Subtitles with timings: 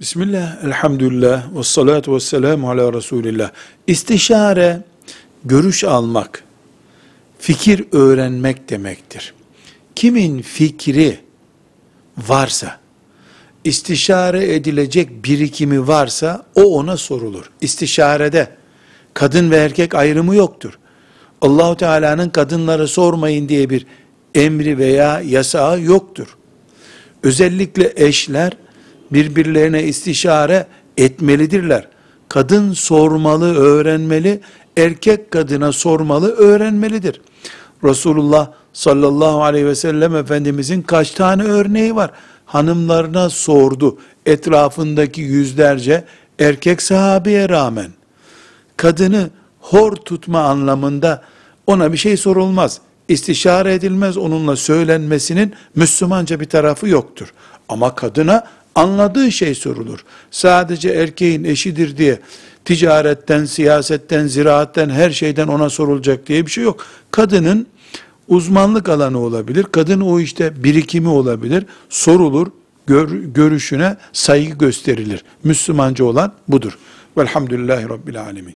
[0.00, 3.50] Bismillah, elhamdülillah, ve salatu ve selamu ala Resulillah.
[3.86, 4.82] İstişare,
[5.44, 6.44] görüş almak,
[7.38, 9.34] fikir öğrenmek demektir.
[9.94, 11.18] Kimin fikri
[12.18, 12.78] varsa,
[13.64, 17.50] istişare edilecek birikimi varsa, o ona sorulur.
[17.60, 18.48] İstişarede,
[19.14, 20.78] kadın ve erkek ayrımı yoktur.
[21.40, 23.86] Allahu Teala'nın kadınlara sormayın diye bir
[24.34, 26.36] emri veya yasağı yoktur.
[27.22, 28.52] Özellikle eşler,
[29.12, 31.88] birbirlerine istişare etmelidirler.
[32.28, 34.40] Kadın sormalı, öğrenmeli,
[34.76, 37.20] erkek kadına sormalı, öğrenmelidir.
[37.84, 42.10] Resulullah sallallahu aleyhi ve sellem Efendimizin kaç tane örneği var?
[42.46, 46.04] Hanımlarına sordu etrafındaki yüzlerce
[46.38, 47.90] erkek sahabeye rağmen.
[48.76, 49.30] Kadını
[49.60, 51.22] hor tutma anlamında
[51.66, 52.80] ona bir şey sorulmaz.
[53.08, 57.32] İstişare edilmez onunla söylenmesinin Müslümanca bir tarafı yoktur.
[57.68, 58.44] Ama kadına
[58.78, 60.04] anladığı şey sorulur.
[60.30, 62.18] Sadece erkeğin eşidir diye
[62.64, 66.86] ticaretten, siyasetten, ziraatten her şeyden ona sorulacak diye bir şey yok.
[67.10, 67.66] Kadının
[68.28, 69.66] uzmanlık alanı olabilir.
[69.72, 71.66] Kadın o işte birikimi olabilir.
[71.88, 72.46] Sorulur,
[72.86, 75.24] gör, görüşüne saygı gösterilir.
[75.44, 76.78] Müslümanca olan budur.
[77.16, 78.54] Velhamdülillahi Rabbil Alemin.